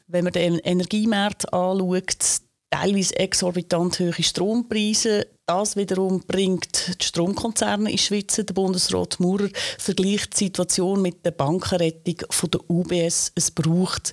Wenn 0.06 0.24
man 0.24 0.32
den 0.32 0.58
Energiemarkt 0.58 1.52
anschaut, 1.52 2.40
teilweise 2.70 3.16
exorbitant 3.16 4.00
hohe 4.00 4.22
Strompreise. 4.22 5.26
Das 5.46 5.76
wiederum 5.76 6.22
bringt 6.26 7.00
die 7.00 7.04
Stromkonzerne 7.04 7.90
in 7.90 7.96
die 7.96 8.02
Schweiz. 8.02 8.34
Der 8.34 8.54
Bundesrat 8.54 9.20
Maurer 9.20 9.48
vergleicht 9.78 10.34
die 10.34 10.44
Situation 10.44 11.00
mit 11.00 11.24
der 11.24 11.30
Bankenrettung 11.30 12.16
von 12.30 12.50
der 12.50 12.68
UBS. 12.68 13.32
Es 13.34 13.50
braucht 13.50 14.12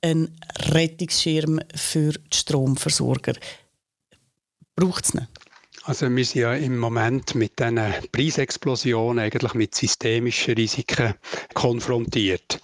einen 0.00 0.36
Rettungsschirm 0.72 1.60
für 1.74 2.12
die 2.12 2.36
Stromversorger. 2.36 3.34
Braucht 4.76 5.04
es 5.04 5.14
nicht? 5.14 5.28
Also 5.84 6.08
wir 6.08 6.24
sind 6.24 6.40
ja 6.40 6.54
im 6.54 6.78
Moment 6.78 7.34
mit 7.34 7.58
diesen 7.58 7.80
Preisexplosionen 8.12 9.24
eigentlich 9.24 9.54
mit 9.54 9.74
systemischen 9.74 10.54
Risiken 10.54 11.14
konfrontiert. 11.54 12.60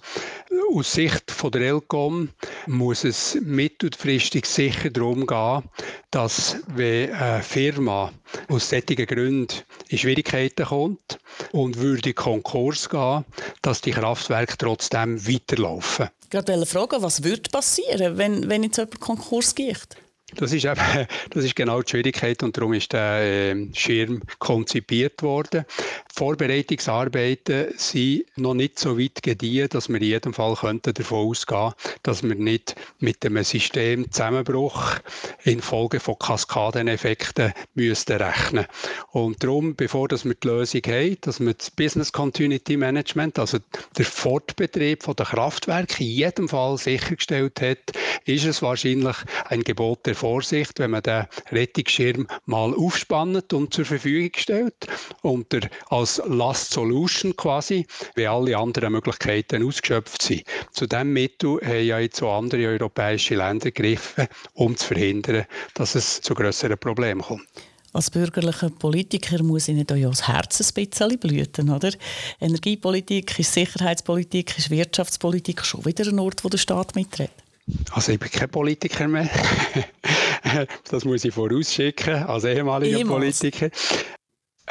Aus 0.71 0.93
Sicht 0.93 1.31
von 1.31 1.51
der 1.51 1.61
Elcom 1.61 2.29
muss 2.67 3.03
es 3.03 3.35
mittelfristig 3.41 4.45
sicher 4.45 4.91
darum 4.91 5.25
gehen, 5.25 5.63
dass 6.11 6.57
wenn 6.67 7.11
eine 7.11 7.41
Firma 7.41 8.11
aus 8.49 8.69
solchen 8.69 9.07
Gründen 9.07 9.47
in 9.87 9.97
Schwierigkeiten 9.97 10.65
kommt 10.65 11.17
und 11.53 11.77
würde 11.77 12.13
Konkurs 12.13 12.87
gehen, 12.87 13.25
dass 13.63 13.81
die 13.81 13.91
Kraftwerke 13.91 14.57
trotzdem 14.59 15.27
weiterlaufen. 15.27 16.09
Ich 16.27 16.35
wollte 16.35 16.65
fragen, 16.67 17.01
was 17.01 17.23
würde 17.23 17.49
passieren, 17.49 18.19
wenn, 18.19 18.47
wenn 18.47 18.61
jetzt 18.61 18.77
jemand 18.77 18.99
Konkurs 18.99 19.55
geht? 19.55 19.87
Das 20.35 20.53
ist, 20.53 20.65
eben, 20.65 20.75
das 21.31 21.43
ist 21.43 21.55
genau 21.55 21.81
die 21.81 21.89
Schwierigkeit 21.89 22.43
und 22.43 22.55
darum 22.57 22.73
ist 22.73 22.93
der 22.93 23.53
äh, 23.53 23.67
Schirm 23.73 24.21
konzipiert 24.39 25.21
worden. 25.23 25.65
Die 26.11 26.15
Vorbereitungsarbeiten 26.15 27.73
sind 27.77 28.25
noch 28.37 28.53
nicht 28.53 28.79
so 28.79 28.99
weit 28.99 29.21
gediehen, 29.23 29.69
dass 29.69 29.89
wir 29.89 29.97
in 29.97 30.03
jedem 30.03 30.33
Fall 30.33 30.55
könnten 30.55 30.93
davon 30.93 31.27
ausgehen 31.27 31.73
dass 32.03 32.23
wir 32.23 32.35
nicht 32.35 32.75
mit 32.99 33.25
einem 33.25 33.43
Systemzusammenbruch 33.43 34.95
infolge 35.43 35.99
von 35.99 36.17
Kaskadeneffekten 36.19 37.53
müssten 37.75 38.21
rechnen 38.21 38.65
Und 39.11 39.43
darum, 39.43 39.75
bevor 39.75 40.07
dass 40.07 40.25
wir 40.25 40.35
die 40.35 40.47
Lösung 40.47 40.81
haben, 40.87 41.17
dass 41.21 41.39
wir 41.39 41.53
das 41.53 41.71
Business 41.71 42.11
Continuity 42.11 42.77
Management, 42.77 43.39
also 43.39 43.59
der 43.97 44.05
Fortbetrieb 44.05 45.05
der 45.05 45.25
Kraftwerke 45.25 46.03
in 46.03 46.09
jedem 46.09 46.49
Fall 46.49 46.77
sichergestellt 46.77 47.61
hat, 47.61 47.79
ist 48.25 48.45
es 48.45 48.61
wahrscheinlich 48.61 49.15
ein 49.45 49.63
Gebot 49.63 50.05
der 50.05 50.15
Vorsicht, 50.19 50.79
wenn 50.79 50.91
man 50.91 51.03
den 51.03 51.25
Rettungsschirm 51.51 52.27
mal 52.45 52.73
aufspannt 52.73 53.53
und 53.53 53.73
zur 53.73 53.85
Verfügung 53.85 54.31
stellt 54.35 54.75
und 55.21 55.51
der 55.51 55.69
als 55.89 56.21
Last 56.27 56.71
Solution 56.71 57.35
quasi, 57.35 57.85
wie 58.15 58.27
alle 58.27 58.57
anderen 58.57 58.91
Möglichkeiten 58.91 59.65
ausgeschöpft 59.65 60.21
sind. 60.21 60.43
Zu 60.73 60.87
diesem 60.87 61.13
Mittel 61.13 61.59
haben 61.63 61.85
ja 61.85 61.99
jetzt 61.99 62.21
auch 62.21 62.37
andere 62.37 62.67
europäische 62.67 63.35
Länder 63.35 63.71
gegriffen, 63.71 64.27
um 64.53 64.75
zu 64.75 64.87
verhindern, 64.87 65.45
dass 65.73 65.95
es 65.95 66.21
zu 66.21 66.33
größeren 66.33 66.77
Problemen 66.77 67.21
kommt. 67.21 67.47
Als 67.91 68.11
bürgerlicher 68.11 68.69
Politiker 68.69 69.41
muss 69.41 69.67
Ihnen 69.67 69.87
da 69.87 69.95
ja 69.95 70.09
das 70.09 70.27
Herz 70.27 70.61
ein 70.61 70.85
bisschen 70.85 71.17
blüten, 71.17 71.71
oder? 71.71 71.91
Energiepolitik 72.39 73.39
ist 73.39 73.53
Sicherheitspolitik, 73.53 74.55
ist 74.57 74.69
Wirtschaftspolitik 74.69 75.65
schon 75.65 75.85
wieder 75.85 76.05
ein 76.07 76.19
Ort, 76.19 76.43
wo 76.43 76.49
der 76.49 76.59
Staat 76.59 76.95
mitredet. 76.95 77.31
Also 77.91 78.11
ich 78.11 78.19
bin 78.19 78.29
kein 78.29 78.49
Politiker 78.49 79.07
mehr. 79.07 79.29
das 80.89 81.05
muss 81.05 81.25
ich 81.25 81.33
vorausschicken, 81.33 82.23
als 82.23 82.43
ehemaliger 82.43 82.97
Ehemals. 82.99 83.39
Politiker. 83.39 83.69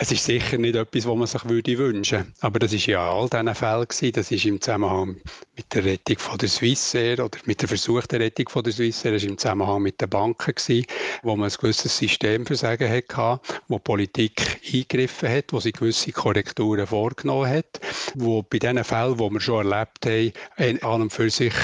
Es 0.01 0.13
ist 0.13 0.25
sicher 0.25 0.59
nicht 0.59 0.77
etwas, 0.77 1.09
was 1.09 1.17
man 1.17 1.27
sich 1.27 1.49
würde 1.49 1.77
wünschen 1.77 2.19
würde. 2.19 2.33
Aber 2.41 2.61
das 2.61 2.73
war 2.73 2.79
ja 2.79 3.13
all 3.13 3.29
diesen 3.29 3.53
Fällen. 3.53 3.89
Gewesen. 3.89 4.13
Das 4.13 4.31
ist 4.31 4.45
im 4.45 4.61
Zusammenhang 4.61 5.17
mit 5.57 5.75
der 5.75 5.85
Rettung 5.85 6.19
von 6.19 6.39
der 6.39 6.49
Swissair 6.49 7.25
oder 7.25 7.37
mit 7.47 7.61
der 7.61 7.69
versuchten 7.69 8.23
Rettung 8.23 8.49
von 8.49 8.63
der 8.63 8.73
Swissair, 8.73 9.11
das 9.11 9.25
war 9.25 9.31
im 9.31 9.39
Zusammenhang 9.39 9.83
mit 9.83 10.01
den 10.01 10.09
Banken, 10.09 10.55
gewesen, 10.55 10.87
wo 11.25 11.35
man 11.35 11.51
ein 11.51 11.57
gewisses 11.61 11.99
Systemversagen 11.99 12.89
hatte, 12.89 13.41
wo 13.67 13.79
die 13.79 13.83
Politik 13.83 14.61
eingegriffen 14.65 15.31
hat, 15.31 15.53
wo 15.53 15.59
sie 15.59 15.73
gewisse 15.73 16.13
Korrekturen 16.13 16.87
vorgenommen 16.87 17.51
hat, 17.51 17.81
wo 18.15 18.45
bei 18.45 18.61
den 18.61 18.85
Fällen, 18.85 19.17
die 19.17 19.31
wir 19.31 19.41
schon 19.41 19.69
erlebt 19.69 20.07
haben, 20.07 20.79
an 20.83 21.03
und 21.03 21.13
für 21.13 21.29
sich 21.29 21.55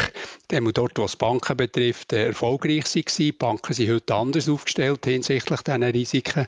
dort, 0.72 0.98
was 0.98 1.16
Banken 1.16 1.56
betrifft, 1.56 2.12
erfolgreich 2.12 2.84
waren. 2.94 3.38
Banken 3.38 3.72
sind 3.72 3.90
heute 3.90 4.14
anders 4.14 4.48
aufgestellt 4.48 5.04
hinsichtlich 5.04 5.60
dieser 5.60 5.94
Risiken 5.94 6.46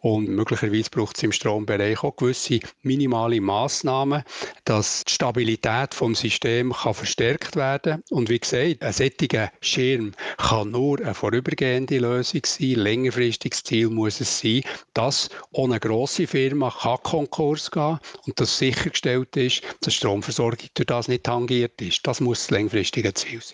und 0.00 0.28
möglicherweise 0.28 0.90
braucht 0.90 1.16
es 1.16 1.22
im 1.22 1.32
Strombereich 1.32 2.02
auch 2.02 2.16
gewisse 2.16 2.60
minimale 2.82 3.40
Massnahmen, 3.40 4.22
dass 4.64 5.04
die 5.04 5.12
Stabilität 5.14 5.98
des 6.00 6.20
Systems 6.20 6.76
verstärkt 6.92 7.56
werden 7.56 7.92
kann. 7.92 8.02
Und 8.10 8.28
wie 8.28 8.38
gesagt, 8.38 8.82
ein 8.82 8.92
solcher 8.92 9.50
Schirm 9.60 10.12
kann 10.36 10.70
nur 10.70 11.00
eine 11.00 11.14
vorübergehende 11.14 11.98
Lösung 11.98 12.42
sein. 12.44 12.74
Längerfristiges 12.74 13.62
Ziel 13.62 13.88
muss 13.88 14.20
es 14.20 14.40
sein, 14.40 14.62
dass 14.94 15.30
ohne 15.52 15.80
grosse 15.80 16.26
Firma 16.26 16.70
kann 16.70 17.02
Konkurs 17.02 17.70
gehen 17.70 17.98
und 18.26 18.38
dass 18.38 18.58
sichergestellt 18.58 19.36
ist, 19.36 19.62
dass 19.80 19.94
die 19.94 19.98
Stromversorgung 19.98 20.68
durch 20.74 20.86
das 20.86 21.08
nicht 21.08 21.24
tangiert 21.24 21.80
ist. 21.80 22.06
Das 22.06 22.20
muss 22.20 22.40
das 22.40 22.50
längfristige 22.50 23.14
Ziel 23.14 23.40
sein. 23.42 23.47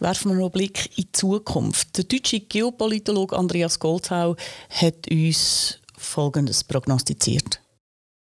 Werfen 0.00 0.30
wir 0.30 0.36
noch 0.36 0.44
einen 0.44 0.52
Blick 0.52 0.86
in 0.98 1.04
die 1.04 1.12
Zukunft. 1.12 1.96
Der 1.96 2.04
deutsche 2.04 2.40
Geopolitologe 2.40 3.36
Andreas 3.36 3.78
Goldhau 3.78 4.36
hat 4.68 5.10
uns 5.10 5.80
Folgendes 5.96 6.64
prognostiziert. 6.64 7.60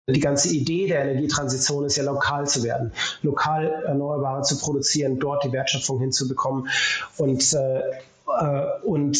Die 0.08 0.20
ganze 0.20 0.48
Idee 0.54 0.88
der 0.88 1.02
Energietransition 1.02 1.84
ist 1.84 1.96
ja 1.96 2.02
lokal 2.02 2.46
zu 2.48 2.64
werden, 2.64 2.92
lokal 3.22 3.84
Erneuerbare 3.86 4.42
zu 4.42 4.58
produzieren, 4.58 5.20
dort 5.20 5.44
die 5.44 5.52
Wertschöpfung 5.52 6.00
hinzubekommen. 6.00 6.68
Und, 7.16 7.52
äh, 7.52 7.80
äh, 7.80 8.80
und 8.82 9.18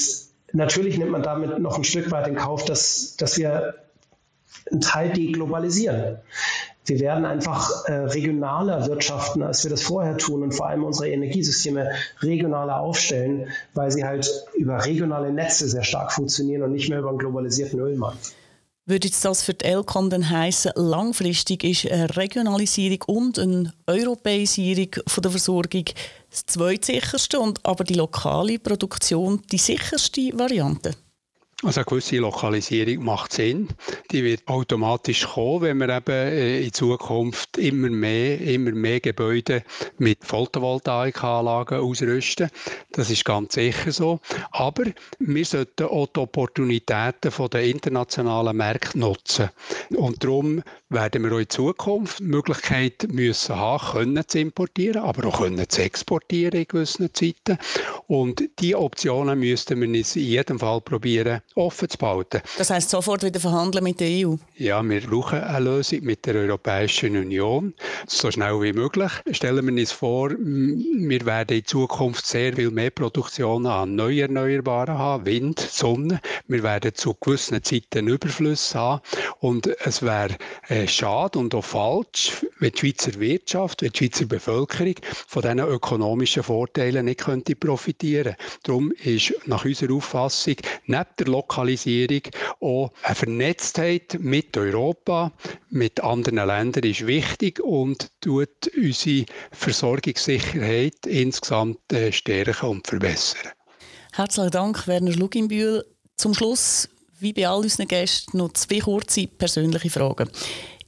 natürlich 0.52 0.98
nimmt 0.98 1.12
man 1.12 1.22
damit 1.22 1.58
noch 1.60 1.76
ein 1.76 1.84
Stück 1.84 2.10
weit 2.10 2.26
in 2.26 2.34
Kauf, 2.34 2.64
dass, 2.64 3.16
dass 3.16 3.38
wir 3.38 3.74
einen 4.70 4.80
Teil 4.80 5.12
deglobalisieren. 5.12 6.18
Wir 6.86 6.98
werden 7.00 7.24
einfach 7.24 7.84
äh, 7.84 7.92
regionaler 7.92 8.86
wirtschaften, 8.86 9.42
als 9.42 9.64
wir 9.64 9.70
das 9.70 9.82
vorher 9.82 10.16
tun 10.16 10.42
und 10.42 10.52
vor 10.52 10.68
allem 10.68 10.84
unsere 10.84 11.08
Energiesysteme 11.10 11.90
regionaler 12.20 12.80
aufstellen, 12.80 13.48
weil 13.74 13.90
sie 13.90 14.04
halt 14.04 14.30
über 14.54 14.84
regionale 14.84 15.32
Netze 15.32 15.68
sehr 15.68 15.84
stark 15.84 16.12
funktionieren 16.12 16.62
und 16.62 16.72
nicht 16.72 16.88
mehr 16.88 16.98
über 16.98 17.10
einen 17.10 17.18
globalisierten 17.18 17.78
Ölmarkt. 17.80 18.34
Würde 18.86 19.06
jetzt 19.06 19.24
das 19.24 19.42
für 19.42 19.54
die 19.54 19.66
Elcon 19.66 20.10
dann 20.10 20.30
heissen, 20.30 20.72
langfristig 20.74 21.62
ist 21.62 21.88
eine 21.88 22.16
Regionalisierung 22.16 23.02
und 23.06 23.38
eine 23.38 23.72
Europäisierung 23.86 24.88
von 25.06 25.22
der 25.22 25.30
Versorgung 25.30 25.84
das 26.30 26.46
zweitsicherste 26.46 27.38
und 27.38 27.64
aber 27.64 27.84
die 27.84 27.94
lokale 27.94 28.58
Produktion 28.58 29.42
die 29.52 29.58
sicherste 29.58 30.36
Variante? 30.36 30.92
Also 31.62 31.80
eine 31.80 31.84
gewisse 31.84 32.16
Lokalisierung 32.16 33.04
macht 33.04 33.34
Sinn. 33.34 33.68
Die 34.10 34.24
wird 34.24 34.48
automatisch 34.48 35.26
kommen, 35.26 35.60
wenn 35.60 35.76
wir 35.78 35.94
eben 35.94 36.10
äh, 36.10 36.62
in 36.62 36.72
Zukunft 36.72 37.58
immer 37.58 37.90
mehr, 37.90 38.40
immer 38.40 38.70
mehr 38.70 39.00
Gebäude 39.00 39.62
mit 39.98 40.24
Photovoltaikanlagen 40.24 41.80
ausrüsten. 41.80 42.50
Das 42.92 43.10
ist 43.10 43.26
ganz 43.26 43.54
sicher 43.54 43.92
so. 43.92 44.20
Aber 44.52 44.84
wir 45.18 45.44
sollten 45.44 45.84
auch 45.84 46.06
die 46.06 46.20
Opportunitäten 46.20 47.30
der 47.52 47.64
internationalen 47.64 48.56
Märkte 48.56 48.98
nutzen. 48.98 49.50
Und 49.90 50.24
darum 50.24 50.62
werden 50.90 51.22
wir 51.22 51.32
auch 51.32 51.38
in 51.38 51.48
Zukunft 51.48 52.18
die 52.18 52.24
Möglichkeit 52.24 53.06
müssen 53.10 53.54
haben, 53.56 53.92
können 53.92 54.24
zu 54.26 54.40
importieren, 54.40 55.02
aber 55.02 55.28
auch 55.28 55.38
können 55.38 55.68
zu 55.68 55.82
exportieren 55.82 56.60
in 56.60 56.66
gewissen 56.66 57.14
Zeiten. 57.14 57.58
Und 58.08 58.42
diese 58.58 58.78
Optionen 58.78 59.38
müssten 59.38 59.80
wir 59.80 59.86
in 59.86 59.94
jedem 59.94 60.58
Fall 60.58 60.80
probieren 60.80 61.42
offen 61.54 61.88
zu 61.88 61.96
behalten. 61.96 62.42
Das 62.58 62.70
heißt 62.70 62.90
sofort 62.90 63.22
wieder 63.22 63.38
verhandeln 63.38 63.84
mit 63.84 64.00
der 64.00 64.26
EU? 64.26 64.34
Ja, 64.56 64.82
wir 64.82 65.00
brauchen 65.02 65.40
eine 65.40 65.64
Lösung 65.64 66.02
mit 66.02 66.26
der 66.26 66.34
Europäischen 66.34 67.16
Union, 67.16 67.72
so 68.08 68.30
schnell 68.30 68.60
wie 68.60 68.72
möglich. 68.72 69.12
Stellen 69.30 69.64
wir 69.66 69.80
uns 69.80 69.92
vor, 69.92 70.30
wir 70.30 71.26
werden 71.26 71.56
in 71.56 71.64
Zukunft 71.64 72.26
sehr 72.26 72.54
viel 72.54 72.70
mehr 72.72 72.90
Produktionen 72.90 73.66
an 73.66 73.94
neu 73.94 74.18
Erneuerbaren 74.20 74.98
haben, 74.98 75.26
Wind, 75.26 75.60
Sonne. 75.60 76.20
Wir 76.48 76.64
werden 76.64 76.94
zu 76.94 77.14
gewissen 77.14 77.62
Zeiten 77.62 78.08
Überflüsse 78.08 78.78
haben 78.78 79.02
und 79.38 79.68
es 79.86 80.02
wäre 80.02 80.36
äh, 80.68 80.79
schade 80.88 81.38
und 81.38 81.54
auch 81.54 81.64
falsch, 81.64 82.44
wenn 82.58 82.72
die 82.72 82.78
Schweizer 82.78 83.18
Wirtschaft, 83.20 83.82
wenn 83.82 83.90
die 83.90 83.98
Schweizer 83.98 84.26
Bevölkerung 84.26 84.94
von 85.26 85.42
diesen 85.42 85.58
ökonomischen 85.60 86.42
Vorteilen 86.42 87.04
nicht 87.06 87.20
könnte 87.20 87.56
profitieren. 87.56 88.36
Darum 88.62 88.92
ist 88.92 89.34
nach 89.46 89.64
unserer 89.64 89.94
Auffassung 89.94 90.56
neben 90.86 91.06
der 91.18 91.26
Lokalisierung 91.26 92.22
auch 92.60 92.92
eine 93.02 93.14
Vernetztheit 93.14 94.18
mit 94.20 94.56
Europa, 94.56 95.32
mit 95.70 96.00
anderen 96.00 96.46
Ländern 96.46 96.84
ist 96.84 97.06
wichtig 97.06 97.60
und 97.60 98.10
tut 98.20 98.70
unsere 98.76 99.26
Versorgungssicherheit 99.52 101.06
insgesamt 101.06 101.92
äh, 101.92 102.12
stärken 102.12 102.66
und 102.66 102.86
verbessern. 102.86 103.52
Herzlichen 104.12 104.50
Dank, 104.50 104.86
Werner 104.86 105.12
Luginbühl. 105.12 105.84
Zum 106.16 106.34
Schluss, 106.34 106.88
wie 107.20 107.32
bei 107.32 107.48
all 107.48 107.60
unseren 107.60 107.88
Gästen, 107.88 108.38
noch 108.38 108.52
zwei 108.52 108.80
kurze 108.80 109.26
persönliche 109.26 109.90
Fragen. 109.90 110.28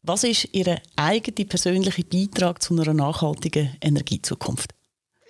Was 0.03 0.25
ist 0.25 0.49
Ihr 0.53 0.81
eigener 0.97 1.47
persönlicher 1.47 2.03
Beitrag 2.03 2.61
zu 2.61 2.75
einer 2.75 2.93
nachhaltigen 2.93 3.77
Energiezukunft? 3.81 4.75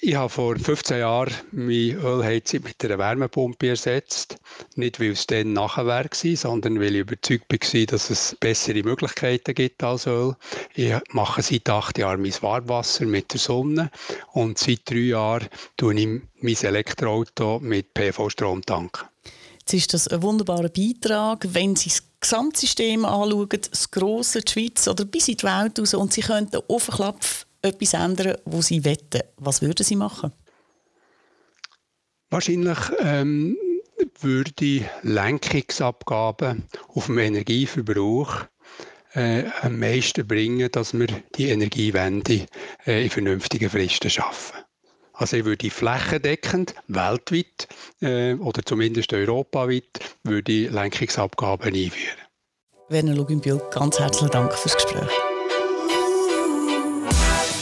Ich 0.05 0.17
habe 0.17 0.29
vor 0.29 0.57
15 0.57 0.99
Jahren 0.99 1.33
meine 1.53 1.93
Ölheizung 1.93 2.65
mit 2.65 2.85
einer 2.85 2.99
Wärmepumpe 2.99 3.69
ersetzt. 3.69 4.37
Nicht, 4.75 4.99
weil 4.99 5.13
es 5.13 5.29
dann 5.29 5.53
nachher 5.53 5.87
war, 5.87 6.07
sondern 6.13 6.81
weil 6.81 6.97
ich 6.97 7.03
überzeugt 7.03 7.53
war, 7.53 7.87
dass 7.87 8.11
es 8.11 8.37
bessere 8.41 8.83
Möglichkeiten 8.83 9.55
gibt 9.55 9.85
als 9.85 10.09
Öl. 10.09 10.35
Ich 10.75 10.93
mache 11.13 11.43
seit 11.43 11.69
acht 11.69 11.99
Jahren 11.99 12.21
mein 12.21 12.35
Warmwasser 12.41 13.05
mit 13.05 13.33
der 13.33 13.39
Sonne 13.39 13.93
und 14.33 14.59
seit 14.59 14.91
drei 14.91 14.97
Jahren 14.97 15.49
tue 15.77 15.95
ich 15.95 16.09
mein 16.41 16.57
Elektroauto 16.57 17.61
mit 17.61 17.95
PV-Strom 17.95 18.63
tanken. 18.63 19.12
Jetzt 19.63 19.75
ist 19.75 19.95
das 19.95 20.09
ein 20.09 20.23
wunderbarer 20.23 20.69
Beitrag, 20.69 21.47
wenn 21.53 21.77
Sie 21.77 21.89
das 21.89 22.03
Gesamtsystem 22.21 23.05
anschauen, 23.05 23.49
das 23.71 23.91
grosse, 23.91 24.41
die 24.41 24.53
Schweiz 24.53 24.89
oder 24.89 25.05
bis 25.05 25.29
in 25.29 25.37
die 25.37 25.45
Welt 25.45 25.79
raus 25.79 25.95
und 25.95 26.13
Sie 26.13 26.21
könnten 26.21 26.61
auf 26.69 26.87
den 26.87 26.95
Klapf 26.97 27.47
etwas 27.63 27.95
ändern, 27.95 28.39
wo 28.45 28.61
Sie 28.61 28.85
wetten. 28.85 29.23
Was 29.37 29.63
würden 29.63 29.85
Sie 29.85 29.95
machen? 29.95 30.33
Wahrscheinlich 32.31 32.79
ähm, 32.99 33.57
würde 34.21 34.85
Lenkungsabgaben 35.03 36.65
auf 36.89 37.07
dem 37.07 37.19
Energieverbrauch 37.19 38.47
äh, 39.15 39.45
am 39.61 39.79
meisten 39.79 40.27
bringen, 40.27 40.71
dass 40.73 40.93
wir 40.95 41.07
die 41.37 41.51
Energiewende 41.51 42.47
äh, 42.85 43.05
in 43.05 43.11
vernünftigen 43.11 43.71
Fristen 43.71 44.11
schaffen. 44.11 44.62
Also 45.23 45.37
ich 45.37 45.45
würde 45.45 45.71
flächendeckend, 45.71 46.75
weltweit 46.89 47.69
äh, 48.01 48.35
oder 48.35 48.65
zumindest 48.65 49.13
europaweit, 49.13 50.17
würde 50.25 50.67
Lenkungsabgaben 50.67 51.73
einführen. 51.73 52.19
Werner 52.89 53.15
Luginbühl, 53.15 53.63
ganz 53.71 54.01
herzlichen 54.01 54.33
Dank 54.33 54.53
fürs 54.53 54.75
Gespräch. 54.75 55.09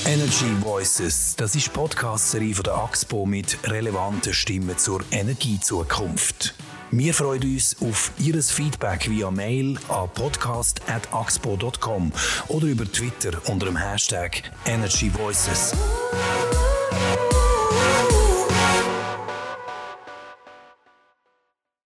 Energy 0.06 0.46
Voices, 0.62 1.36
das 1.36 1.54
ist 1.54 1.66
die 1.66 1.70
Podcast-Serie 1.70 2.54
von 2.54 2.62
der 2.62 2.78
AXPO 2.78 3.26
mit 3.26 3.58
relevanten 3.64 4.32
Stimmen 4.32 4.78
zur 4.78 5.02
Energiezukunft. 5.10 6.54
Wir 6.90 7.12
freuen 7.12 7.42
uns 7.42 7.76
auf 7.82 8.10
Ihr 8.18 8.42
Feedback 8.42 9.10
via 9.10 9.30
Mail 9.30 9.76
an 9.90 10.08
podcast.axpo.com 10.14 12.10
oder 12.48 12.66
über 12.66 12.90
Twitter 12.90 13.32
unter 13.50 13.66
dem 13.66 13.76
Hashtag 13.76 14.50
Energy 14.64 15.10
Voices. 15.10 15.74